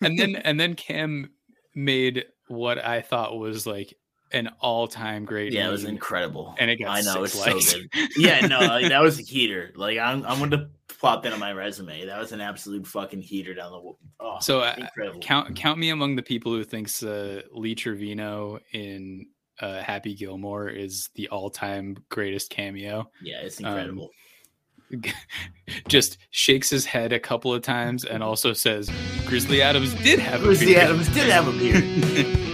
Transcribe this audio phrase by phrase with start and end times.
[0.00, 1.30] And then and then Cam
[1.74, 3.94] made what I thought was like
[4.32, 5.52] an all-time great.
[5.52, 6.54] Yeah, it was incredible.
[6.58, 7.74] And it got I know it's six so likes.
[7.74, 8.10] good.
[8.16, 9.72] Yeah, no, like, that was a heater.
[9.74, 12.06] Like I'm, I'm going to plop that on my resume.
[12.06, 13.92] That was an absolute fucking heater down the.
[14.20, 14.86] Oh, So uh,
[15.20, 19.26] count count me among the people who thinks uh, Lee Trevino in
[19.60, 23.10] uh, Happy Gilmore is the all-time greatest cameo.
[23.22, 24.10] yeah, it's um, incredible.
[25.88, 28.90] Just shakes his head a couple of times and also says
[29.26, 32.46] Grizzly Adams did have a Grizzly beard." Adams did have a beard.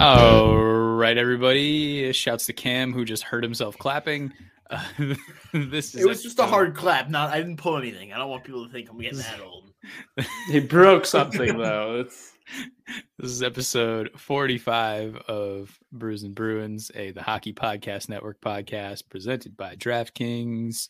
[0.00, 0.57] All
[0.98, 2.12] right, everybody.
[2.12, 4.32] Shouts to Cam who just heard himself clapping.
[4.70, 4.84] Uh,
[5.54, 7.08] this is It was just a hard clap.
[7.08, 8.12] Not, I didn't pull anything.
[8.12, 9.64] I don't want people to think I'm getting that old.
[10.50, 12.00] He broke something though.
[12.00, 12.32] It's
[13.18, 19.56] This is episode 45 of Brews and Bruins, a the Hockey Podcast Network podcast presented
[19.56, 20.88] by DraftKings.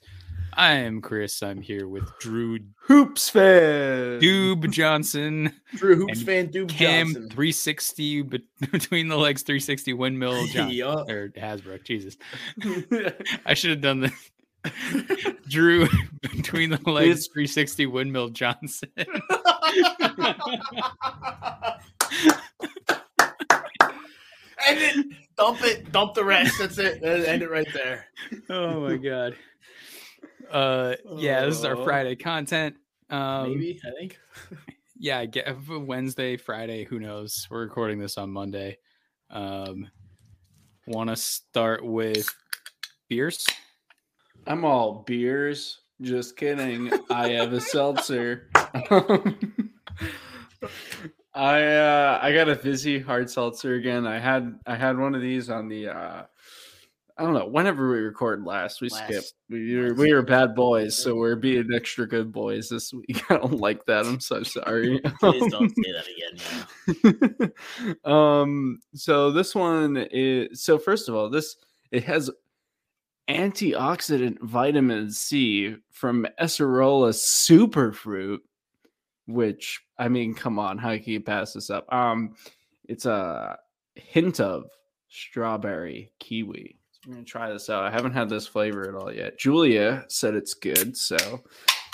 [0.55, 1.43] I am Chris.
[1.43, 4.21] I'm here with Drew hoops fan.
[4.21, 7.23] Doob Johnson, Drew Hoops fan, Duke Cam Johnson.
[7.31, 8.41] 360 bet-
[8.73, 11.05] between the legs 360 windmill John Yeah.
[11.09, 11.85] or Hasbrook.
[11.85, 12.17] Jesus,
[13.47, 14.31] I should have done this.
[15.49, 15.87] Drew
[16.23, 18.91] between the legs 360 windmill Johnson.
[24.67, 25.93] and then Dump it.
[25.93, 26.59] Dump the rest.
[26.59, 27.01] That's it.
[27.05, 28.07] End it right there.
[28.51, 29.37] oh my god.
[30.51, 31.85] Uh yeah, this is our Oh.
[31.85, 32.77] Friday content.
[33.11, 34.19] Um Maybe I think.
[34.99, 37.47] yeah, I get Wednesday, Friday, who knows.
[37.51, 38.79] We're recording this on Monday.
[39.31, 39.91] Um
[40.87, 42.29] want to start with
[43.09, 43.47] beers?
[44.47, 45.81] I'm all beers.
[46.01, 46.91] Just kidding.
[47.11, 48.49] I have a seltzer.
[51.35, 54.07] I uh I got a fizzy hard seltzer again.
[54.07, 56.23] I had I had one of these on the uh
[57.19, 59.35] I don't know, whenever we record last, we Last- skipped.
[59.51, 63.23] We were, we were bad boys, so we're being extra good boys this week.
[63.31, 64.07] I don't like that.
[64.07, 65.01] I'm so sorry.
[65.21, 67.53] Please don't say that again.
[68.05, 71.57] Um so this one is so first of all this
[71.91, 72.31] it has
[73.29, 78.39] antioxidant vitamin c from acerola superfruit
[79.27, 82.35] which i mean come on how can you pass this up um
[82.89, 83.59] it's a
[83.97, 84.65] hint of
[85.09, 86.78] strawberry kiwi
[87.09, 90.35] i'm gonna try this out i haven't had this flavor at all yet julia said
[90.35, 91.17] it's good so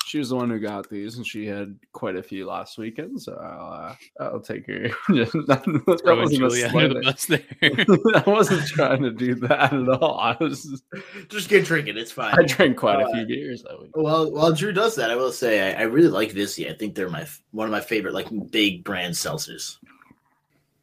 [0.07, 3.21] she was the one who got these, and she had quite a few last weekend.
[3.21, 3.73] So I'll,
[4.21, 4.89] uh, I'll take her.
[5.09, 7.43] that Throwing wasn't Julia under the bus there.
[7.63, 10.21] I wasn't trying to do that at all.
[10.21, 10.83] I was.
[11.29, 11.97] Just get drinking.
[11.97, 12.39] It's fine.
[12.39, 13.91] I drank quite a Uh, few beers that week.
[13.97, 16.69] Well, while Drew does that, I will say I, I really like Vizzy.
[16.69, 19.79] I think they're my one of my favorite like big brand seltzers.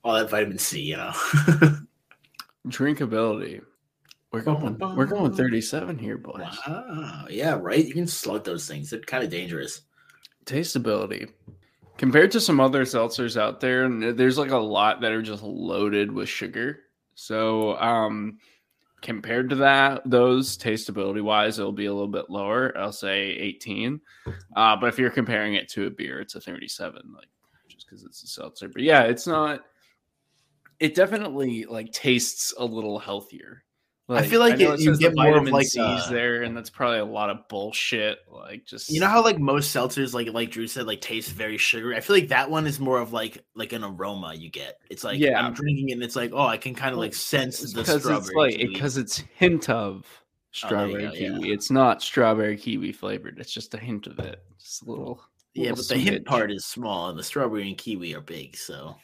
[0.04, 1.14] All that vitamin C, you know.
[2.68, 3.62] Drinkability.
[4.32, 4.78] We're going.
[4.80, 6.58] We're going thirty-seven here, boys.
[6.68, 7.26] wow.
[7.30, 7.86] Yeah, right.
[7.86, 8.90] You can slug those things.
[8.90, 9.82] They're kind of dangerous.
[10.46, 11.30] Tasteability.
[11.98, 15.44] Compared to some other seltzers out there, and there's like a lot that are just
[15.44, 16.80] loaded with sugar.
[17.14, 18.40] So, um,
[19.02, 22.76] compared to that, those tasteability wise, it'll be a little bit lower.
[22.78, 24.00] I'll say 18.
[24.56, 27.28] Uh, but if you're comparing it to a beer, it's a 37, like
[27.68, 28.70] just because it's a seltzer.
[28.70, 29.66] But yeah, it's not.
[30.80, 33.64] It definitely like tastes a little healthier.
[34.10, 36.70] I feel like know it- you get more of, like, C's uh, there, and that's
[36.70, 38.20] probably a lot of bullshit.
[38.30, 41.58] Like just You know how like most seltzers, like like Drew said, like taste very
[41.58, 41.96] sugary.
[41.96, 44.80] I feel like that one is more of like like an aroma you get.
[44.90, 45.40] It's like Yeah.
[45.40, 47.86] I'm drinking it, and it's like oh, I can kind of like sense It's the
[47.86, 48.18] strawberry.
[48.18, 50.18] it's like because it's hint of Oh,
[50.52, 51.30] strawberry go, yeah.
[51.38, 51.52] kiwi.
[51.54, 53.40] It's not strawberry kiwi flavored.
[53.40, 54.44] It's just a hint of it.
[54.60, 57.78] Just a little Yeah, Little but the hint part is small, and the strawberry and
[57.78, 58.58] kiwi are big.
[58.58, 58.98] So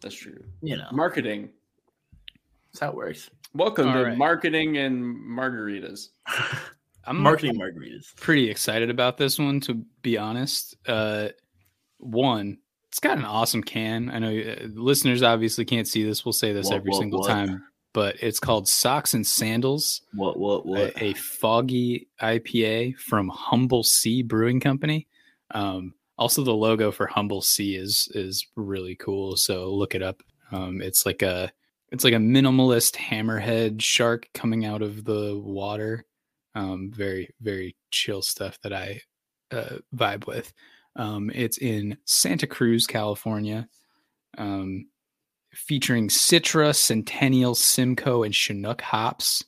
[0.00, 0.42] That's true.
[0.62, 1.50] you know Marketing.
[2.72, 3.28] that's how it works.
[3.54, 4.16] Welcome All to right.
[4.18, 6.08] marketing and margaritas.
[7.04, 8.14] I'm Marketing margaritas.
[8.16, 10.76] pretty excited about this one, to be honest.
[10.86, 11.28] Uh,
[11.98, 12.58] one,
[12.88, 14.08] it's got an awesome can.
[14.10, 16.24] I know uh, listeners obviously can't see this.
[16.24, 17.28] We'll say this What, every what, single what?
[17.28, 20.02] time, but it's called Socks and Sandals.
[20.14, 20.38] What?
[20.38, 20.64] What?
[20.64, 20.80] What?
[20.96, 25.08] a, a foggy IPA from Humble Sea Brewing Company.
[25.50, 29.36] Um, also, the logo for Humble Sea is is really cool.
[29.36, 30.22] So look it up.
[30.52, 31.50] Um, it's like a
[31.92, 36.04] it's like a minimalist hammerhead shark coming out of the water.
[36.54, 39.00] Um, very very chill stuff that I
[39.52, 40.52] uh, vibe with.
[40.96, 43.68] Um, it's in Santa Cruz, California.
[44.38, 44.86] Um,
[45.52, 49.44] featuring Citra, Centennial, Simcoe, and Chinook hops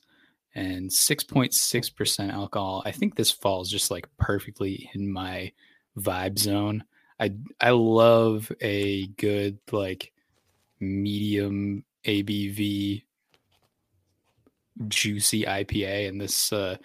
[0.53, 2.83] and 6.6% alcohol.
[2.85, 5.51] I think this falls just like perfectly in my
[5.97, 6.83] vibe zone.
[7.19, 10.11] I I love a good like
[10.79, 13.03] medium ABV
[14.87, 16.77] juicy IPA and this uh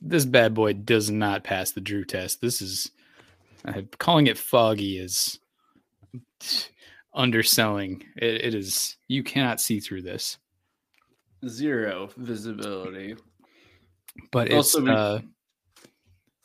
[0.00, 2.40] this bad boy does not pass the Drew test.
[2.40, 2.90] This is
[3.64, 5.38] uh, calling it foggy is
[7.14, 8.04] underselling.
[8.16, 10.38] It, it is you cannot see through this.
[11.46, 13.16] Zero visibility.
[14.32, 15.20] but it's Also, we- uh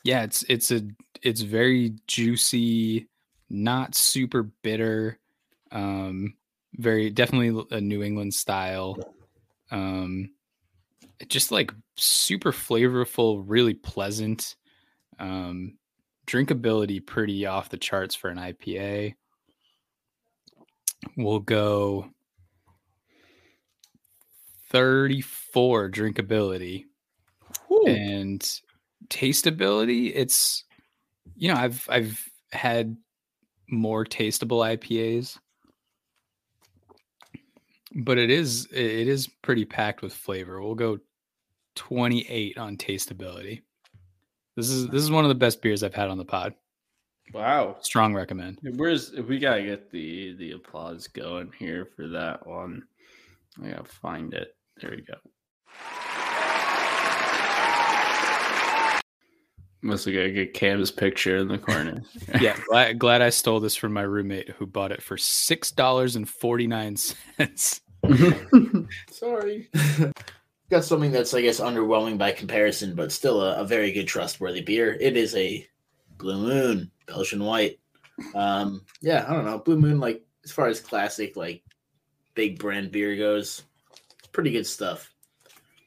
[0.04, 0.82] yeah it's it's a
[1.22, 3.08] it's very juicy
[3.50, 5.18] not super bitter
[5.72, 6.34] um
[6.76, 8.96] very definitely a new england style.
[9.70, 10.30] Um
[11.28, 14.56] just like super flavorful really pleasant.
[15.18, 15.78] Um
[16.26, 19.14] drinkability pretty off the charts for an ipa
[21.16, 22.08] we'll go
[24.70, 26.84] 34 drinkability.
[27.86, 28.40] And
[29.08, 30.64] tasteability it's
[31.36, 32.96] you know i've i've had
[33.68, 35.38] more tastable ipas
[37.94, 40.98] but it is it is pretty packed with flavor we'll go
[41.76, 43.62] 28 on tasteability
[44.56, 46.54] this is this is one of the best beers i've had on the pod
[47.32, 47.76] Wow.
[47.80, 52.82] strong recommend Where's we gotta get the the applause going here for that one.
[53.64, 54.54] I gotta find it.
[54.80, 55.14] There we go.
[59.82, 62.02] Must have gotta get Cam's picture in the corner.
[62.40, 66.16] yeah glad, glad i stole this from my roommate who bought it for six dollars
[66.16, 67.80] and 49 cents
[69.10, 69.68] Sorry.
[70.70, 74.62] Got something that's, I guess, underwhelming by comparison, but still a, a very good, trustworthy
[74.62, 74.96] beer.
[75.00, 75.66] It is a
[76.18, 77.78] Blue Moon Belgian White.
[78.34, 79.58] Um, yeah, I don't know.
[79.58, 81.62] Blue Moon, like as far as classic, like
[82.34, 83.62] big brand beer goes,
[84.32, 85.12] pretty good stuff.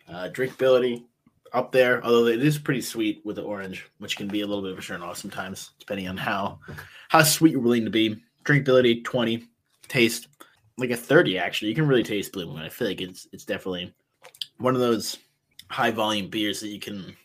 [0.07, 1.03] Uh, drinkability
[1.53, 4.61] up there, although it is pretty sweet with the orange, which can be a little
[4.61, 6.59] bit of a turn off sometimes, depending on how
[7.09, 8.21] how sweet you're willing to be.
[8.43, 9.47] Drinkability twenty,
[9.87, 10.27] taste
[10.77, 11.69] like a 30 actually.
[11.69, 12.59] You can really taste blue moon.
[12.59, 13.93] I feel like it's it's definitely
[14.57, 15.17] one of those
[15.69, 17.15] high volume beers that you can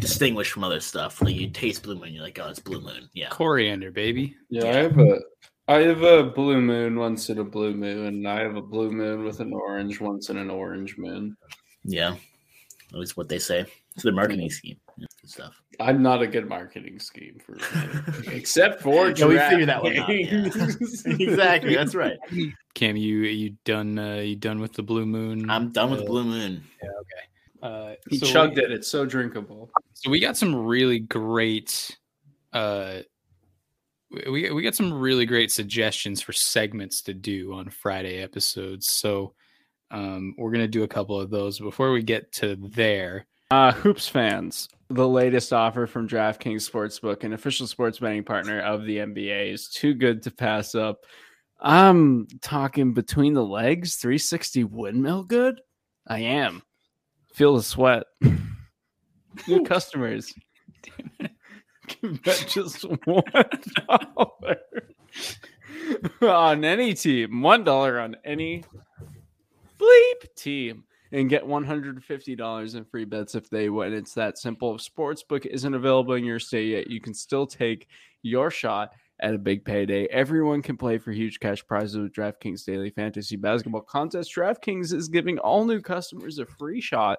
[0.00, 1.20] distinguish from other stuff.
[1.22, 3.08] Like you taste blue moon you're like oh it's blue moon.
[3.12, 3.28] Yeah.
[3.30, 4.36] Coriander baby.
[4.50, 5.18] Yeah, I have a
[5.68, 8.92] I have a blue moon once in a blue moon, and I have a blue
[8.92, 11.36] moon with an orange once in an orange moon.
[11.84, 12.14] yeah.
[12.92, 13.66] At least what they say.
[13.94, 14.76] It's their marketing scheme.
[14.85, 17.56] yeah, good stuff I'm not a good marketing scheme for
[18.32, 20.46] except for Yeah, we figured that one out, yeah.
[21.18, 22.16] Exactly that's right
[22.74, 26.04] cam you you done uh you done with the blue moon i'm done with Uh,
[26.04, 27.68] blue moon Yeah.
[27.68, 28.70] uh He so chugged we- it.
[28.72, 29.70] It's so drinkable.
[29.94, 31.96] So we got some really great
[32.52, 33.00] uh
[34.30, 38.88] we we got some really great suggestions for segments to do on Friday episodes.
[38.90, 39.34] So
[39.90, 43.26] um we're going to do a couple of those before we get to there.
[43.50, 48.84] Uh, Hoops fans, the latest offer from DraftKings Sportsbook, an official sports betting partner of
[48.84, 51.04] the NBA, is too good to pass up.
[51.60, 55.60] I'm talking between the legs, 360 windmill good.
[56.06, 56.62] I am.
[57.34, 58.04] Feel the sweat.
[59.48, 60.32] New customers
[61.86, 63.22] can bet just one
[63.86, 64.58] dollar
[66.22, 68.64] on any team, one dollar on any
[69.78, 73.92] bleep team and get $150 in free bets if they win.
[73.92, 74.74] It's that simple.
[74.74, 77.88] If Sportsbook isn't available in your state yet, you can still take
[78.22, 80.06] your shot at a big payday.
[80.06, 84.34] Everyone can play for huge cash prizes with DraftKings Daily Fantasy Basketball Contest.
[84.34, 87.18] DraftKings is giving all new customers a free shot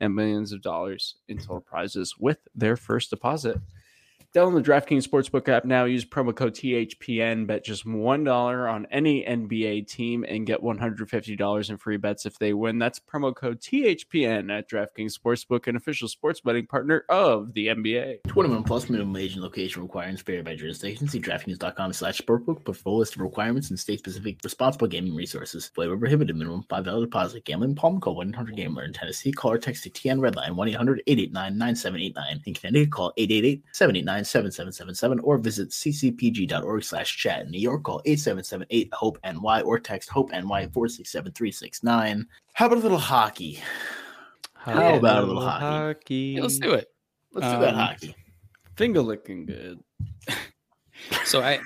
[0.00, 3.58] and millions of dollars in total prizes with their first deposit.
[4.34, 5.84] Download the DraftKings Sportsbook app now.
[5.84, 7.46] Use promo code THPN.
[7.46, 12.52] Bet just $1 on any NBA team and get $150 in free bets if they
[12.52, 12.80] win.
[12.80, 18.24] That's promo code THPN at DraftKings Sportsbook, an official sports betting partner of the NBA.
[18.26, 21.06] 21 plus minimum age and location requirements vary by jurisdiction.
[21.06, 25.70] See DraftKings.com slash sportsbook for full list of requirements and state-specific responsible gaming resources.
[25.76, 26.34] Flavor prohibited.
[26.34, 27.44] Minimum $5 deposit.
[27.44, 28.00] Gambling problem?
[28.00, 28.82] Call 1-800-GAMBLER.
[28.82, 30.56] In Tennessee, call or text to TN Redline
[31.06, 32.46] 1-800-889-9789.
[32.46, 37.44] In Connecticut, call 888-789 7777 or visit ccpg.org slash chat.
[37.44, 41.32] In New York, call 8778 HOPE NY or text HOPE NY 467
[42.54, 43.60] How about a little hockey?
[44.54, 46.34] How about a little hockey?
[46.36, 46.90] Yeah, let's do it.
[47.32, 48.14] Let's do that Um, hockey.
[48.76, 49.80] Finger looking good.
[51.24, 51.58] So I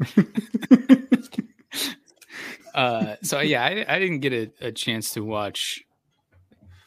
[2.74, 5.91] uh so yeah, I, I didn't get a, a chance to watch I,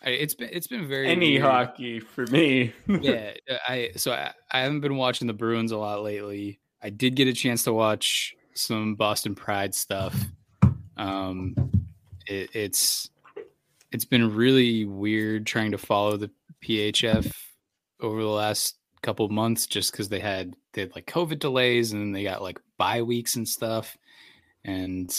[0.05, 1.43] it's been it's been very Any weird.
[1.43, 2.73] hockey for me.
[2.87, 3.33] yeah,
[3.67, 6.59] I so I, I haven't been watching the Bruins a lot lately.
[6.81, 10.15] I did get a chance to watch some Boston Pride stuff.
[10.97, 11.55] Um,
[12.27, 13.09] it, it's
[13.91, 16.31] it's been really weird trying to follow the
[16.63, 17.31] PHF
[18.01, 21.91] over the last couple of months, just because they had they had like COVID delays
[21.93, 23.97] and then they got like bye weeks and stuff.
[24.63, 25.11] And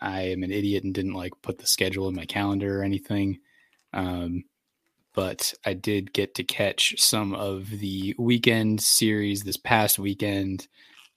[0.00, 3.38] I am an idiot and didn't like put the schedule in my calendar or anything.
[3.92, 4.44] Um,
[5.14, 10.68] but I did get to catch some of the weekend series this past weekend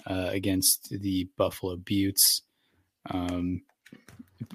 [0.06, 2.42] uh, against the Buffalo Beauts.
[3.10, 3.62] Um,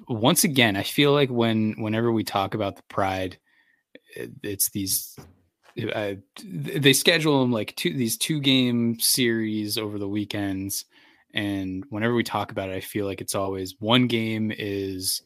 [0.07, 3.37] once again, I feel like when whenever we talk about the Pride,
[4.15, 5.17] it's these.
[5.93, 10.85] Uh, they schedule them like two these two game series over the weekends,
[11.33, 15.21] and whenever we talk about it, I feel like it's always one game is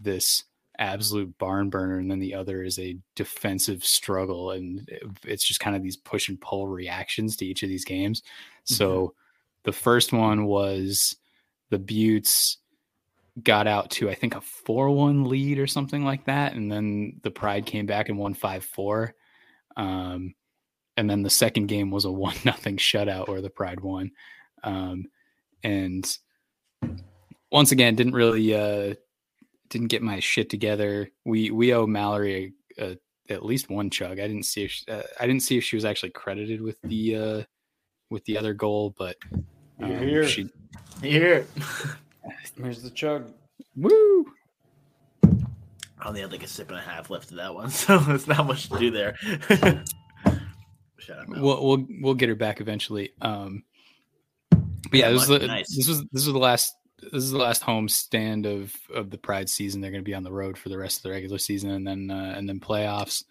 [0.00, 0.44] this
[0.80, 4.88] absolute barn burner and then the other is a defensive struggle and
[5.24, 8.22] it's just kind of these push and pull reactions to each of these games.
[8.64, 9.14] So
[9.64, 11.16] the first one was
[11.70, 12.56] the beauts
[13.44, 17.30] got out to i think a 4-1 lead or something like that and then the
[17.30, 19.12] pride came back and won 5-4
[19.76, 20.34] um,
[20.96, 24.10] and then the second game was a one nothing shutout where the pride won.
[24.62, 25.06] Um,
[25.62, 26.06] and
[27.50, 28.94] once again didn't really uh,
[29.70, 31.10] didn't get my shit together.
[31.24, 32.98] We we owe Mallory a, a,
[33.32, 34.18] at least one chug.
[34.18, 36.76] I didn't see if she, uh, I didn't see if she was actually credited with
[36.82, 37.42] the uh,
[38.10, 39.16] with the other goal, but
[39.80, 40.26] um, Here.
[40.26, 40.50] she
[41.00, 41.46] Here.
[42.56, 43.32] Here's the chug.
[43.76, 44.26] woo.
[45.22, 48.26] I only had like a sip and a half left of that one, so there's
[48.26, 49.16] not much to do there.
[50.98, 51.28] Shut up.
[51.28, 51.42] Mel.
[51.42, 53.12] We'll we'll we'll get her back eventually.
[53.22, 53.62] Um,
[54.50, 55.76] but yeah, Yeah, this was the, nice.
[55.76, 59.18] this was this was the last this is the last home stand of of the
[59.18, 59.80] Pride season.
[59.80, 61.86] They're going to be on the road for the rest of the regular season and
[61.86, 63.24] then uh, and then playoffs.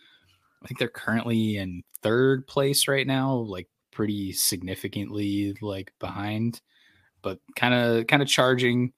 [0.64, 6.62] I think they're currently in third place right now, like pretty significantly like behind,
[7.22, 8.94] but kind of kind of charging.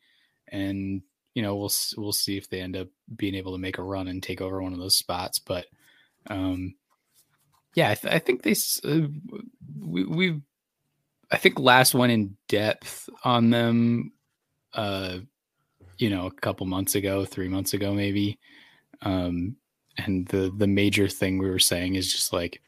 [0.48, 1.02] And
[1.34, 4.08] you know we'll we'll see if they end up being able to make a run
[4.08, 5.40] and take over one of those spots.
[5.40, 5.66] But
[6.30, 6.76] um,
[7.76, 9.08] yeah, I, th- I think they uh,
[9.80, 10.42] we we
[11.32, 14.12] I think last one in depth on them,
[14.74, 15.20] uh,
[15.98, 18.40] you know, a couple months ago, three months ago, maybe.
[19.02, 19.56] Um,
[19.98, 22.62] and the the major thing we were saying is just like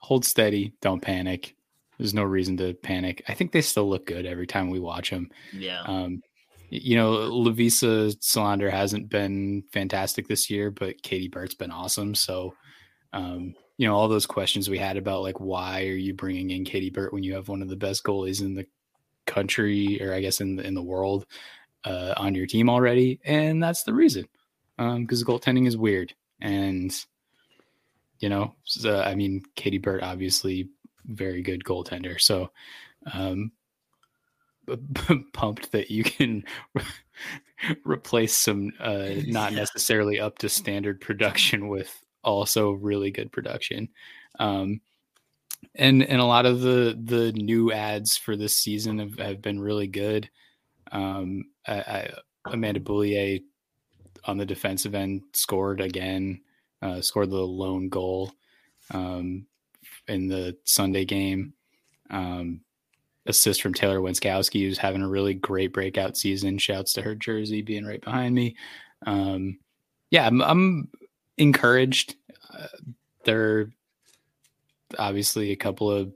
[0.00, 1.54] hold steady, don't panic.
[1.98, 3.22] There's no reason to panic.
[3.28, 5.30] I think they still look good every time we watch them.
[5.52, 5.82] Yeah.
[5.82, 6.22] Um,
[6.68, 12.14] you know, Lovisa Selander hasn't been fantastic this year, but Katie Burt's been awesome.
[12.14, 12.54] So,
[13.12, 16.64] um, you know, all those questions we had about like why are you bringing in
[16.64, 18.66] Katie Burt when you have one of the best goalies in the
[19.26, 21.26] country, or I guess in the in the world,
[21.84, 24.26] uh, on your team already, and that's the reason.
[24.78, 26.92] Um, because goaltending is weird, and
[28.18, 30.68] you know, so, I mean, Katie Burt obviously
[31.06, 32.50] very good goaltender, so.
[33.12, 33.52] Um,
[35.32, 36.44] pumped that you can
[37.84, 43.88] replace some uh, not necessarily up to standard production with also really good production.
[44.38, 44.80] Um,
[45.74, 49.60] and and a lot of the the new ads for this season have, have been
[49.60, 50.28] really good.
[50.90, 52.10] Um, I, I,
[52.46, 53.40] Amanda Boulier
[54.24, 56.40] on the defensive end scored again,
[56.82, 58.32] uh, scored the lone goal
[58.92, 59.46] um,
[60.08, 61.54] in the Sunday game.
[62.10, 62.60] Um,
[63.26, 66.58] assist from Taylor Wenczkowski, who's having a really great breakout season.
[66.58, 68.56] Shouts to her jersey being right behind me.
[69.06, 69.58] Um,
[70.10, 70.88] yeah, I'm, I'm
[71.38, 72.16] encouraged.
[72.52, 72.66] Uh,
[73.24, 73.70] they're
[74.98, 76.12] obviously a couple of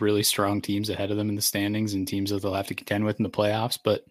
[0.00, 2.74] really strong teams ahead of them in the standings and teams that they'll have to
[2.74, 3.78] contend with in the playoffs.
[3.82, 4.04] But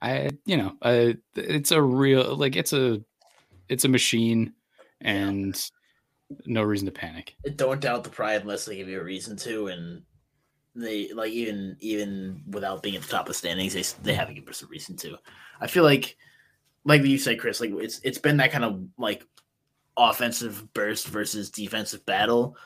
[0.00, 3.02] I, you know, I, it's a real like it's a
[3.68, 4.54] it's a machine,
[5.00, 5.60] and
[6.46, 7.34] no reason to panic.
[7.56, 10.02] Don't doubt the pride unless they give you a reason to, and
[10.74, 14.48] they like even even without being at the top of standings, they they haven't given
[14.48, 15.18] us a reason to.
[15.60, 16.16] I feel like,
[16.84, 19.24] like you said, Chris, like it's it's been that kind of like
[19.96, 22.56] offensive burst versus defensive battle,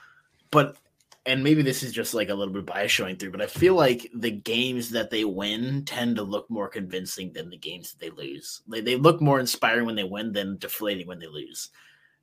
[0.52, 0.76] but
[1.24, 3.74] and maybe this is just like a little bit bias showing through, but I feel
[3.74, 8.00] like the games that they win tend to look more convincing than the games that
[8.00, 8.62] they lose.
[8.66, 11.70] They, they look more inspiring when they win than deflating when they lose.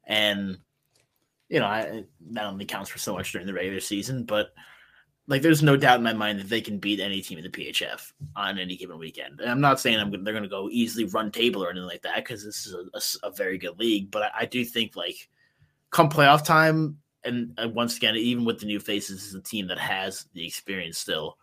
[0.06, 0.58] And,
[1.48, 4.50] you know, I, that only counts for so much during the regular season, but
[5.28, 7.50] like there's no doubt in my mind that they can beat any team in the
[7.50, 9.40] PHF on any given weekend.
[9.40, 12.02] And I'm not saying I'm they're going to go easily run table or anything like
[12.02, 14.98] that because this is a, a, a, very good league, but I, I do think
[14.98, 15.30] like
[15.92, 19.68] come playoff time, and, and once again, even with the new faces, is a team
[19.68, 21.38] that has the experience still.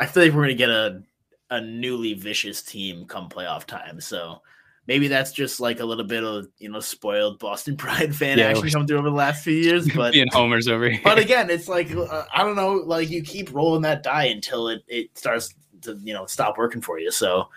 [0.00, 1.02] I feel like we're going to get a
[1.50, 4.00] a newly vicious team come playoff time.
[4.00, 4.42] So
[4.86, 8.46] maybe that's just like a little bit of you know spoiled Boston Pride fan yeah,
[8.46, 9.88] action coming through over the last few years.
[9.94, 11.00] But being homers over here.
[11.02, 14.68] But again, it's like uh, I don't know, like you keep rolling that die until
[14.68, 17.10] it it starts to you know stop working for you.
[17.10, 17.48] So.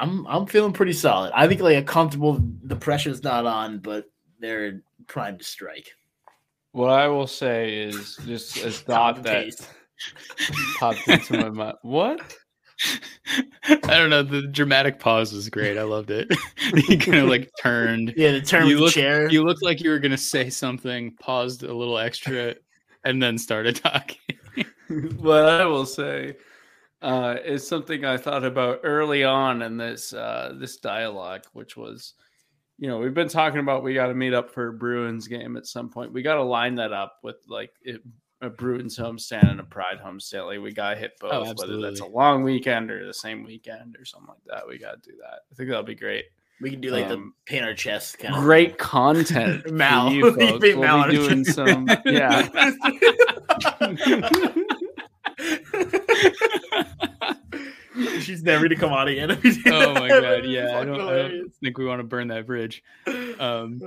[0.00, 1.32] I'm I'm feeling pretty solid.
[1.34, 2.40] I think like a comfortable.
[2.62, 4.04] The pressure's not on, but
[4.38, 5.90] they're primed to strike.
[6.72, 9.54] What I will say is just a thought that
[10.78, 11.76] popped into my mind.
[11.82, 12.20] What?
[13.64, 14.22] I don't know.
[14.22, 15.76] The dramatic pause was great.
[15.76, 16.32] I loved it.
[16.88, 18.14] you kind of like turned.
[18.16, 19.28] Yeah, the turn you looked, chair.
[19.28, 22.54] You looked like you were gonna say something, paused a little extra,
[23.04, 24.18] and then started talking.
[25.18, 26.36] what I will say
[27.02, 32.14] uh, is something I thought about early on in this uh, this dialogue, which was
[32.78, 35.56] you know, we've been talking about we got to meet up for a Bruins game
[35.56, 36.12] at some point.
[36.12, 38.02] We got to line that up with like it,
[38.40, 40.46] a Bruins homestand and a Pride homestand.
[40.46, 43.42] Like we got to hit both, oh, whether that's a long weekend or the same
[43.42, 44.68] weekend or something like that.
[44.68, 45.40] We got to do that.
[45.50, 46.26] I think that'll be great.
[46.60, 49.70] We can do like um, the paint our chest kind of great content.
[49.72, 50.74] Mal, you folks.
[50.74, 52.48] we'll be doing some, yeah.
[58.22, 59.30] She's never to come out again.
[59.66, 60.78] oh my god, yeah.
[60.78, 62.82] I don't, I don't, think we want to burn that bridge.
[63.38, 63.80] Um,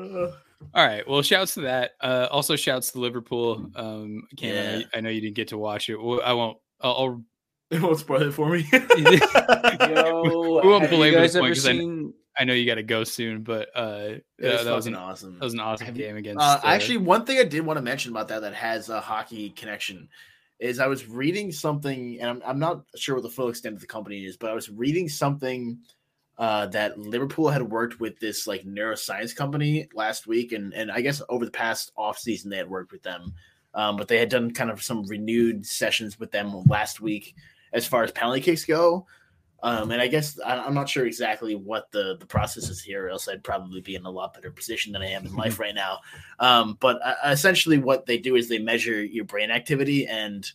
[0.73, 1.07] all right.
[1.07, 1.91] Well, shouts to that.
[2.01, 3.71] Uh, also, shouts to Liverpool.
[3.75, 4.61] Um, Cam, yeah.
[4.61, 5.95] I, know, I, know, you didn't get to watch it.
[5.95, 6.57] I won't.
[6.81, 6.91] I'll.
[6.91, 7.23] I'll
[7.71, 8.67] it won't spoil it for me.
[8.71, 12.13] Yo, we won't belabor this point because seen...
[12.37, 13.43] I, I, know you got to go soon.
[13.43, 15.39] But uh, that was an awesome.
[15.39, 16.41] That was an awesome have, game against.
[16.41, 19.51] Uh, actually, one thing I did want to mention about that that has a hockey
[19.51, 20.09] connection
[20.61, 23.81] is I was reading something, and I'm, I'm not sure what the full extent of
[23.81, 25.79] the company is, but I was reading something
[26.37, 31.01] uh, that Liverpool had worked with this like neuroscience company last week, and and I
[31.01, 33.33] guess over the past off season they had worked with them,
[33.73, 37.35] um, but they had done kind of some renewed sessions with them last week
[37.73, 39.07] as far as penalty kicks go.
[39.63, 43.27] Um, and I guess I'm not sure exactly what the, the process is here, else
[43.27, 45.99] I'd probably be in a lot better position than I am in life right now.
[46.39, 50.49] Um, but uh, essentially, what they do is they measure your brain activity and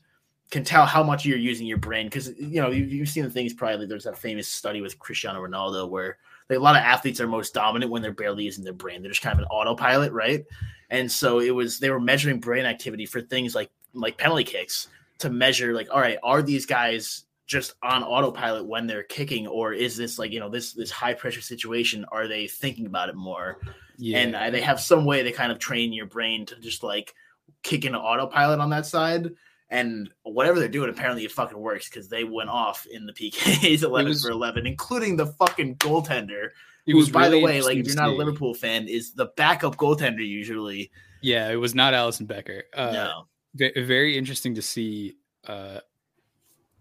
[0.50, 3.30] can tell how much you're using your brain because you know you've, you've seen the
[3.30, 3.86] things probably.
[3.86, 7.54] There's that famous study with Cristiano Ronaldo where like, a lot of athletes are most
[7.54, 9.02] dominant when they're barely using their brain.
[9.02, 10.44] They're just kind of an autopilot, right?
[10.90, 14.88] And so it was they were measuring brain activity for things like like penalty kicks
[15.18, 19.72] to measure like all right are these guys just on autopilot when they're kicking or
[19.72, 23.14] is this like you know this this high pressure situation are they thinking about it
[23.14, 23.58] more?
[23.98, 24.18] Yeah.
[24.18, 27.14] and uh, they have some way to kind of train your brain to just like
[27.62, 29.30] kick into autopilot on that side
[29.70, 33.82] and whatever they're doing apparently it fucking works because they went off in the pks
[33.82, 36.50] 11 was, for 11 including the fucking goaltender
[36.86, 39.26] it was by really the way like if you're not a liverpool fan is the
[39.36, 40.90] backup goaltender usually.
[41.20, 42.64] Yeah it was not alisson becker.
[42.72, 43.24] Uh,
[43.58, 43.72] no.
[43.76, 45.80] very interesting to see uh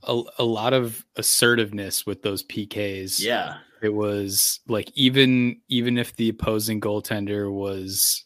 [0.07, 3.21] a, a lot of assertiveness with those PKs.
[3.21, 3.57] Yeah.
[3.81, 8.25] It was like even even if the opposing goaltender was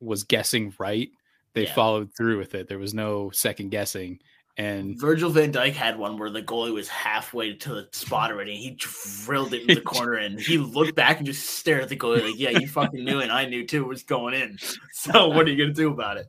[0.00, 1.08] was guessing right,
[1.54, 1.74] they yeah.
[1.74, 2.68] followed through with it.
[2.68, 4.20] There was no second guessing.
[4.56, 8.56] And Virgil van Dijk had one where the goalie was halfway to the spot already.
[8.56, 11.96] He drilled it in the corner and he looked back and just stared at the
[11.96, 13.84] goalie like, "Yeah, you fucking knew and I knew too.
[13.84, 14.58] Was going in.
[14.92, 16.26] So what are you gonna do about it?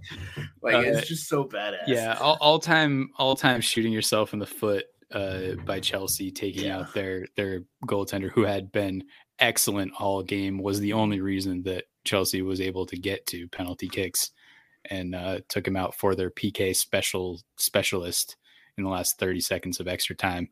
[0.62, 4.40] Like uh, it's just so badass." Yeah, all, all time, all time shooting yourself in
[4.40, 6.80] the foot uh, by Chelsea, taking yeah.
[6.80, 9.04] out their their goaltender who had been
[9.40, 13.90] excellent all game was the only reason that Chelsea was able to get to penalty
[13.90, 14.32] kicks
[14.90, 18.36] and uh, took him out for their PK special specialist
[18.78, 20.50] in the last 30 seconds of extra time.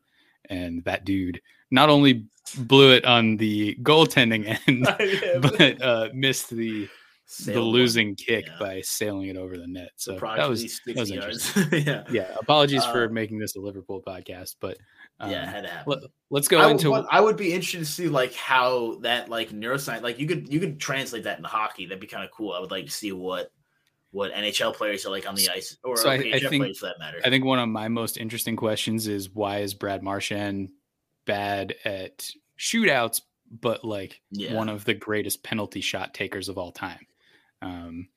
[0.48, 1.40] And that dude
[1.70, 2.24] not only
[2.58, 6.88] blew it on the goaltending end, but uh, missed the
[7.38, 7.72] the Sailed one.
[7.74, 8.56] losing kick Yeah.
[8.58, 9.90] by sailing it over the net.
[9.94, 11.68] So that was that was interesting.
[11.86, 12.02] yeah.
[12.10, 12.34] yeah.
[12.40, 14.78] Apologies for Uh, making this a Liverpool podcast, but
[15.20, 16.00] um, yeah, had let,
[16.34, 19.50] us go I into want- I would be interested to see like how that like
[19.50, 21.86] neuroscience like you could you could translate that into hockey.
[21.86, 22.52] That'd be kind of cool.
[22.52, 23.52] I would like to see what
[24.12, 26.86] what NHL players are like on the ice or So I- I think- players for
[26.86, 27.20] that matter.
[27.24, 30.70] I think one of my most interesting questions is why is Brad Marchand
[31.26, 33.20] bad at shootouts,
[33.50, 34.54] but like Yeah.
[34.54, 37.06] one of the greatest penalty shot takers of all time?
[37.62, 38.08] Um,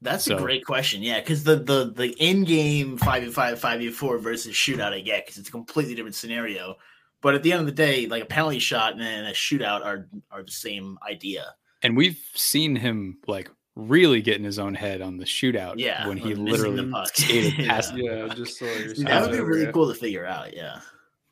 [0.00, 1.02] That's so- a great question.
[1.02, 4.92] Yeah, because the the the in game five v five five v four versus shootout
[4.92, 6.76] I get because it's a completely different scenario.
[7.20, 9.84] But at the end of the day, like a penalty shot and then a shootout
[9.84, 11.54] are are the same idea.
[11.84, 16.06] and we've seen him like really get in his own head on the shootout Yeah,
[16.06, 17.08] when he when missing the literally puck.
[17.16, 18.04] skated past it.
[18.04, 18.66] Yeah, just so
[19.04, 19.70] That would be really yeah.
[19.72, 20.54] cool to figure out.
[20.54, 20.80] Yeah.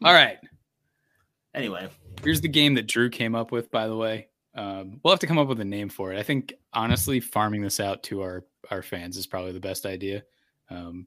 [0.03, 0.39] All right.
[1.55, 1.89] Anyway,
[2.23, 4.29] Here's the game that Drew came up with, by the way.
[4.55, 6.19] Um, we'll have to come up with a name for it.
[6.19, 10.23] I think honestly, farming this out to our our fans is probably the best idea.
[10.71, 11.07] Um,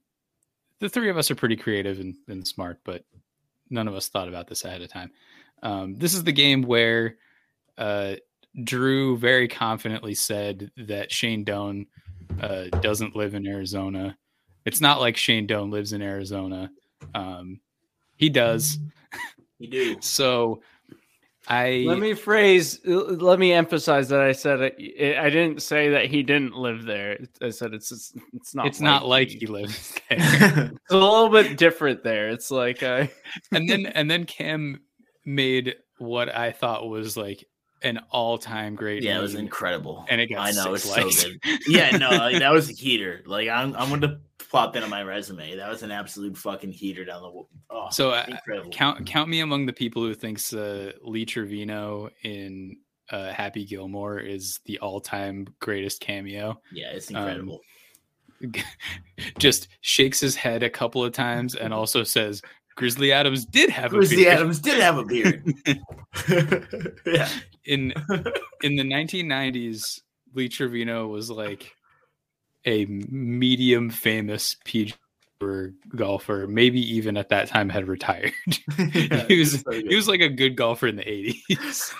[0.80, 3.06] the three of us are pretty creative and, and smart, but
[3.70, 5.12] none of us thought about this ahead of time.
[5.62, 7.16] Um, this is the game where
[7.78, 8.16] uh,
[8.64, 11.88] Drew very confidently said that Shane Doan
[12.42, 14.18] uh, doesn't live in Arizona.
[14.66, 16.72] It's not like Shane Doan lives in Arizona.
[17.16, 17.60] Um,
[18.18, 18.80] he does.
[19.60, 19.96] you do.
[20.02, 20.62] So
[21.48, 22.80] I Let me phrase.
[22.86, 27.20] Let me emphasize that I said it, I didn't say that he didn't live there.
[27.42, 28.68] I said it's it's, it's not.
[28.68, 30.20] it's not like he- he lives there.
[30.20, 32.30] It's a little bit different there.
[32.30, 33.12] It's like I.
[33.52, 34.80] and then and then Cam
[35.26, 37.44] made what I thought was like
[37.84, 39.04] an all-time great.
[39.04, 40.06] Yeah, it was incredible.
[40.10, 41.24] and it got I know it's six so likes.
[41.24, 41.60] good.
[41.68, 43.22] Yeah, no, like, that was a heater.
[43.26, 45.56] Like I'm, I'm going to plop that on my resume.
[45.56, 47.44] That was an absolute fucking heater down the.
[47.70, 48.26] Oh, So uh,
[48.72, 52.78] count count me among the people who thinks uh, Lee Trevino in
[53.12, 56.60] uh, Happy Gilmore is the all-time greatest cameo.
[56.72, 57.62] yeah, it's um, incredible.
[59.40, 62.42] Just shakes his head a couple of times and also says
[62.76, 64.34] Grizzly Adams did have a Grizzly beard.
[64.36, 65.54] Adams did have a beard.
[67.06, 67.30] yeah,
[67.66, 67.94] in
[68.64, 70.02] in the 1990s,
[70.34, 71.76] Lee Trevino was like
[72.66, 74.94] a medium famous PGA
[75.40, 76.48] Tour golfer.
[76.48, 78.34] Maybe even at that time had retired.
[79.28, 81.94] he was so he was like a good golfer in the 80s.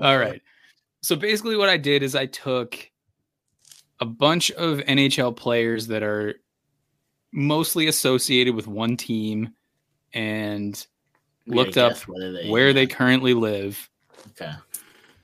[0.00, 0.40] All right.
[1.02, 2.90] So basically, what I did is I took
[4.00, 6.34] a bunch of NHL players that are
[7.32, 9.50] mostly associated with one team
[10.12, 10.86] and
[11.46, 13.90] looked up they, where they currently live
[14.30, 14.52] Okay.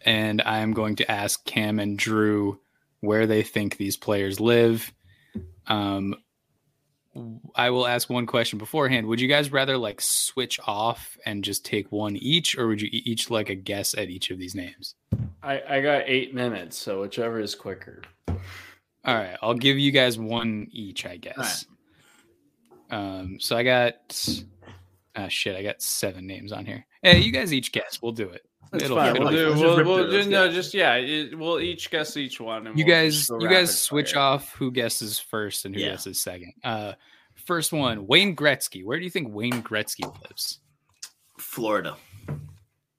[0.02, 2.61] and I am going to ask Cam and Drew
[3.00, 4.92] where they think these players live.
[5.66, 6.14] Um,
[7.56, 9.06] I will ask one question beforehand.
[9.06, 12.88] Would you guys rather like switch off and just take one each, or would you
[12.92, 14.94] each like a guess at each of these names?
[15.42, 18.02] I I got eight minutes, so whichever is quicker.
[18.28, 21.64] All right, I'll give you guys one each, I guess.
[22.90, 24.42] Um, so I got,
[25.16, 26.87] ah, shit, I got seven names on here.
[27.03, 28.01] Hey, you guys each guess.
[28.03, 28.42] We'll do it.
[28.73, 29.16] That's It'll- fine.
[29.16, 29.49] it'll We'll do.
[29.49, 30.55] Let's just We'll, we'll through just, those no, guys.
[30.55, 30.94] just yeah.
[30.94, 32.66] It, we'll each guess each one.
[32.68, 34.23] And you we'll guys you guys switch fire.
[34.23, 35.90] off who guesses first and who Yeah.
[35.90, 36.92] guesses second uh
[37.46, 40.61] first one wayne gretzky where do you think wayne gretzky lives
[41.38, 41.96] Florida.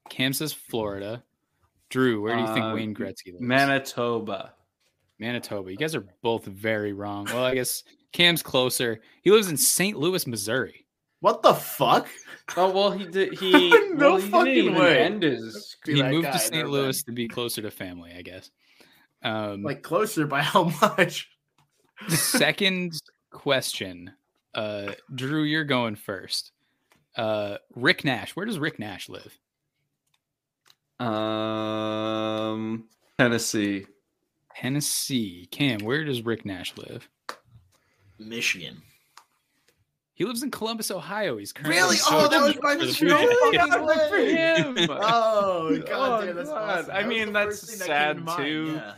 [0.10, 1.24] cam says florida
[1.90, 4.54] drew where do you think Uh, wayne gretzky lives Manitoba.
[5.20, 9.56] manitoba you guys are both very wrong well i guess cam's closer he lives in
[9.58, 10.86] st louis missouri
[11.22, 12.08] What the fuck?
[12.58, 13.40] Oh well, he did.
[13.40, 15.00] He No well, he fucking didn't even way.
[15.00, 15.78] end his.
[15.86, 17.06] He that moved guy, to st louis mind.
[17.06, 18.50] to be closer to family i guess
[19.24, 21.30] um Like closer by how much?
[22.10, 22.94] second
[23.32, 24.12] question
[24.56, 26.52] uh drew you're going first
[27.16, 29.38] uh rick nash where does rick nash live
[31.00, 32.86] Um,
[33.18, 33.86] Tennessee.
[34.56, 35.48] Tennessee.
[35.52, 37.10] Cam, where does Rick Nash live?
[38.20, 38.82] Michigan.
[40.14, 41.38] He lives in Columbus, Ohio.
[41.38, 41.98] He's currently Really?
[42.10, 43.18] Oh, that was my for the Michigan.
[43.18, 44.78] Blue Oh, God, Good for him.
[44.92, 46.58] Oh, God, Oh, damn, that's God.
[46.80, 46.92] awesome.
[46.92, 48.72] I That was mean, that's first thing that sad, too.
[48.76, 48.94] yeah.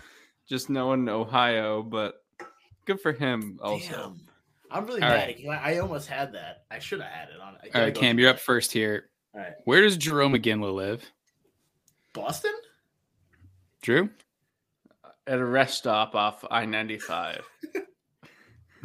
[0.50, 2.16] Just knowing Ohio, but
[2.86, 3.60] good for him.
[3.62, 4.20] Also, Damn.
[4.72, 5.16] I'm really All mad.
[5.28, 5.38] right.
[5.38, 6.66] 'cause I, I almost had that.
[6.72, 7.54] I should have had it on.
[7.56, 9.10] I All gotta right, go Cam, you're up first here.
[9.36, 9.54] All right.
[9.66, 11.06] Where does Jarome Iginla live?
[12.14, 12.54] Boston?
[13.82, 14.10] Drew?
[15.26, 17.46] at a rest stop off I ninety five.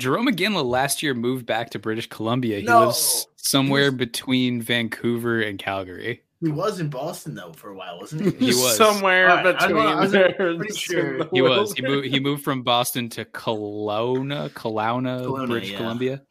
[0.00, 2.60] Jarome Iginla last year moved back to British Columbia.
[2.60, 2.86] He No.
[2.86, 6.22] lives somewhere between Vancouver and Calgary.
[6.40, 8.46] He was in Boston though for a while, wasn't he?
[8.46, 8.76] He was.
[8.76, 10.32] somewhere All right, I between wa- I was there.
[10.34, 11.72] pretty sure the He was.
[11.72, 12.06] He moved.
[12.06, 15.76] He moved from Boston to Kelowna, Kelowna, Kelowna, British yeah.
[15.78, 16.22] Columbia.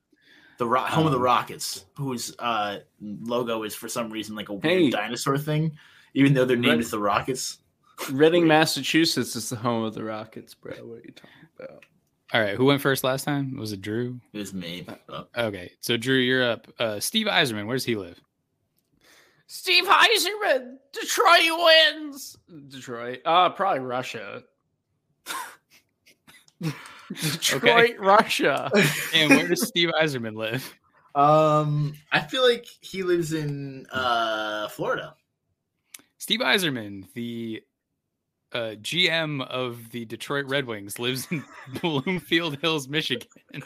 [0.60, 4.50] The ro- home of the Um, Rockets, whose uh, logo is for some reason like
[4.50, 4.90] a weird Hey.
[4.90, 5.78] dinosaur thing,
[6.14, 6.80] even though they're named Right.
[6.80, 7.58] as the Rockets.
[8.12, 10.72] Reading, Massachusetts is the home of the Rockets, bro.
[10.84, 11.84] What are you talking about?
[12.34, 13.56] All right, who went first last time?
[13.58, 14.20] Was it Drew?
[14.34, 14.86] It was me.
[15.08, 15.26] Oh.
[15.38, 16.68] Okay, so Drew, you're up.
[16.78, 18.20] Uh, Steve Yzerman, where does he live?
[19.48, 21.52] Steve Yzerman, Detroit
[21.96, 22.38] wins.
[22.68, 24.44] Detroit, uh, probably Russia.
[27.14, 28.70] Detroit, Russia.
[29.14, 30.78] And where does Steve Yzerman live?
[31.16, 35.16] Um, I feel like he lives in uh Florida.
[36.18, 37.64] Steve Eiserman, the
[38.54, 41.44] uh, GM of the Detroit Red Wings, lives in
[41.82, 43.28] Bloomfield Hills, Michigan.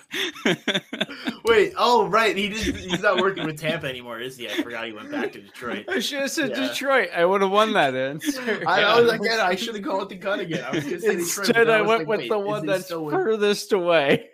[1.46, 4.48] Wait, oh right, he did, he's not working with Tampa anymore, is he?
[4.50, 5.86] I forgot he went back to Detroit.
[5.88, 6.68] I should have said Yeah.
[6.70, 7.10] Detroit.
[7.16, 8.64] I would have won that answer.
[8.68, 10.64] I, I was like, yeah, I should have called with the gun again.
[10.64, 12.86] I was gonna say Detroit, Instead, but I was went like, with the one that's
[12.86, 14.30] still with- furthest away.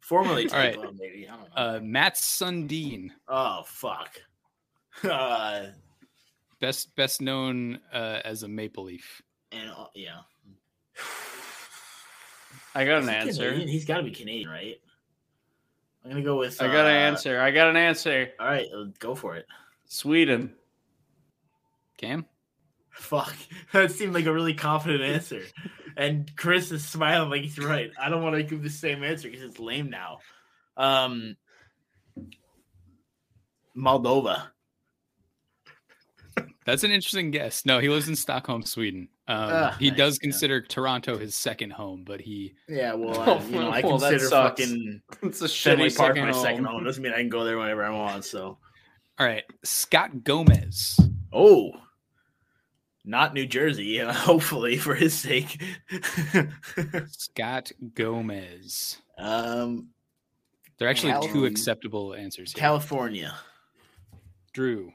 [0.00, 0.74] formerly All right.
[0.74, 1.28] Tampa, maybe.
[1.28, 1.76] I don't know.
[1.76, 4.20] uh, Matt Sundin, oh fuck.
[5.02, 5.66] Uh,
[6.60, 9.22] best best known uh, as a Maple Leaf.
[9.52, 10.20] and uh, yeah,
[12.74, 13.44] I got Is an he answer.
[13.44, 13.68] Canadian?
[13.68, 14.76] He's got to be Canadian, right?
[16.04, 16.60] I'm gonna go with.
[16.62, 17.40] I got an uh, answer.
[17.40, 18.30] I got an answer.
[18.38, 19.46] All right, uh, go for it.
[19.86, 20.54] Sweden.
[21.98, 22.24] Cam,
[22.92, 23.34] Fuck,
[23.72, 25.42] that seemed like a really confident answer.
[25.98, 27.90] and Chris is smiling like he's right.
[28.00, 30.20] I don't want to give the same answer because it's lame now.
[30.78, 31.36] Um,
[33.76, 34.44] Moldova.
[36.66, 37.64] That's an interesting guess.
[37.64, 39.08] No, he lives in Stockholm, Sweden.
[39.28, 40.22] Um, Ah, he nice, does yeah.
[40.28, 44.28] consider Toronto his second home, but he Yeah, well, I, you know, I well, consider
[44.28, 46.42] fucking It's a Fenway shitty Park second my home.
[46.42, 46.84] second home.
[46.84, 48.24] Doesn't mean I can go there whenever I want.
[48.24, 48.58] So,
[49.18, 49.44] all right.
[49.64, 50.98] Scott Gomez,
[51.32, 51.70] oh,
[53.04, 54.00] not New Jersey.
[54.00, 55.62] Uh, hopefully, for his sake.
[57.08, 58.98] Scott Gomez.
[59.18, 59.88] um,
[60.78, 62.60] There are actually two acceptable answers here.
[62.60, 63.34] California.
[64.52, 64.92] Drew,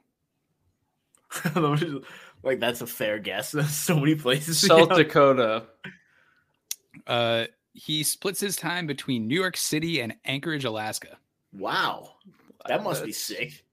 [2.44, 3.52] like that's a fair guess.
[3.52, 4.62] There's so many places.
[4.64, 4.98] you South know?
[4.98, 5.64] Dakota.
[7.08, 11.18] uh, he splits his time between New York City and Anchorage, Alaska.
[11.54, 12.16] Wow,
[12.68, 13.64] that must be sick.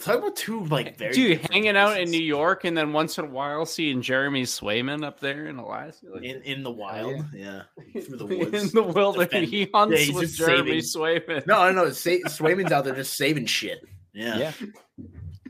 [0.00, 2.10] Talk about two like very Dude, different hanging out in.
[2.10, 6.06] New York and then once in a while seeing Jeremy Swayman up there in Alaska.
[6.14, 7.22] Like, in in the wild.
[7.34, 9.50] Yeah, through the woods, in the wilderness.
[9.50, 11.46] He hunts Yeah, he's with just Jeremy saving- Swayman.
[11.46, 11.90] No, no, no.
[11.90, 13.84] Sa- Swayman's out there just saving shit.
[14.14, 14.38] Yeah.
[14.38, 14.52] Yeah.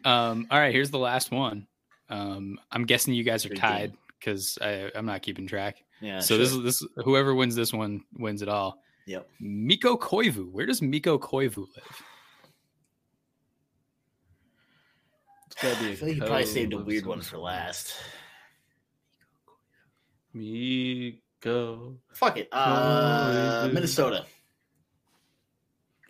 [0.04, 1.66] Um, all right, here's the last one.
[2.10, 5.82] Um, I'm guessing you guys are Good tied because I'm not keeping track.
[6.00, 6.20] Yeah.
[6.20, 8.82] so this is this whoever wins this one wins it all.
[9.06, 9.28] Yep.
[9.40, 10.50] Mikko Koivu.
[10.50, 12.02] Where does Mikko Koivu live?
[15.46, 17.94] It's gotta be I a feel like you probably saved a weird one for last.
[20.32, 21.96] Me go.
[22.12, 22.48] Fuck it.
[22.50, 23.72] Uh, Koivu.
[23.72, 24.24] Minnesota.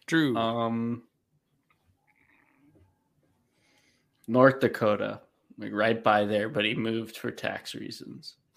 [0.06, 0.36] Drew.
[0.36, 1.02] Um,
[4.26, 5.20] North Dakota,
[5.58, 8.36] like right by there, but he moved for tax reasons.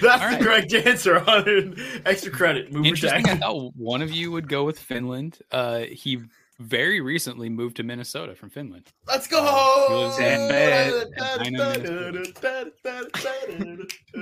[0.00, 0.38] That's All right.
[0.38, 1.76] the correct answer on.
[2.04, 2.72] Extra credit.
[2.72, 3.28] Move for Interesting.
[3.28, 5.38] I thought one of you would go with Finland.
[5.50, 6.20] Uh, he
[6.58, 8.88] very recently moved to Minnesota from Finland.
[9.06, 9.42] Let's go.
[10.16, 11.50] He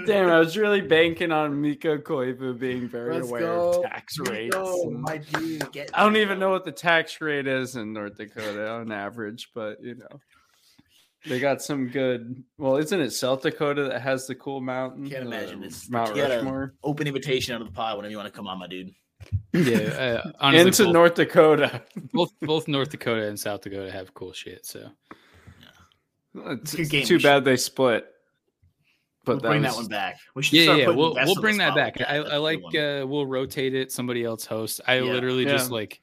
[0.06, 3.70] Damn, I was really banking on Mikko Koivu being very Let's aware go.
[3.70, 4.54] of tax rates.
[4.54, 5.70] Go, my dude.
[5.72, 9.50] Get I don't even know what the tax rate is in North Dakota on average,
[9.54, 10.20] but you know.
[11.24, 12.42] They got some good.
[12.58, 15.08] Well, isn't it South Dakota that has the cool mountain?
[15.08, 15.62] Can't uh, imagine.
[15.62, 16.74] It's Mount you Rushmore.
[16.82, 18.90] Open invitation out of the pod whenever you want to come on, my dude.
[19.52, 19.76] Yeah,
[20.24, 21.82] uh, honestly, Into both, North Dakota.
[22.12, 24.64] both both North Dakota and South Dakota have cool shit.
[24.66, 24.90] So
[26.35, 28.06] It's, Good it's too We should- bad they split.
[29.24, 30.18] But But bring that that was- one back.
[30.35, 32.00] We should yeah, start yeah, we'll we'll bring that back.
[32.00, 32.22] like I, that.
[32.24, 33.92] That's I a like uh, we'll rotate it.
[33.92, 34.80] Somebody else hosts.
[34.87, 35.12] I Yeah.
[35.12, 36.00] literally just like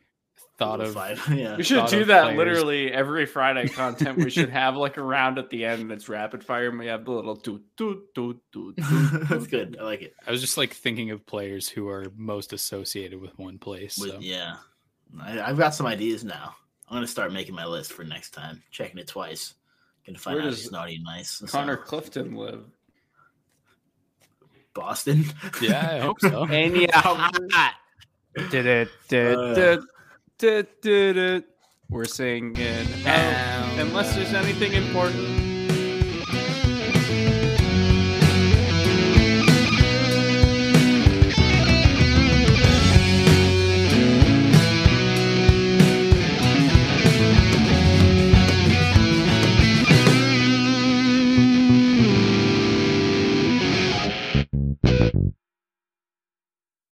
[0.59, 1.19] thought of five.
[1.35, 1.55] Yeah.
[1.55, 2.37] We should do that players.
[2.37, 4.17] literally every Friday content.
[4.17, 7.05] We should have like a round at the end that's rapid fire, and we have
[7.05, 8.77] the little toot toot toot toot.
[8.77, 9.77] toot, That's good.
[9.79, 10.13] I like it.
[10.27, 13.97] I was just like thinking of players who are most associated with one place.
[13.97, 14.17] With, So.
[14.19, 14.57] Yeah.
[15.19, 16.55] I, I've got some ideas now.
[16.87, 18.61] I'm gonna start making my list for next time.
[18.69, 19.53] Checking it twice.
[20.05, 21.31] Gonna find Where out does if it's naughty and nice.
[21.31, 22.63] So, Connor Clifton live.
[24.73, 25.25] Boston.
[25.61, 26.45] Yeah, I hope so.
[26.45, 27.31] And yeah,
[28.51, 29.47] did it, did Uh.
[29.47, 29.85] did did did it.
[31.89, 32.87] We're singing.
[33.05, 35.38] Oh, unless there's anything important,